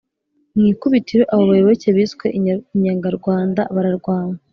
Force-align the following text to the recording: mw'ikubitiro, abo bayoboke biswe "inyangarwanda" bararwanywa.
mw'ikubitiro, 0.57 1.23
abo 1.33 1.43
bayoboke 1.51 1.87
biswe 1.97 2.25
"inyangarwanda" 2.77 3.61
bararwanywa. 3.75 4.37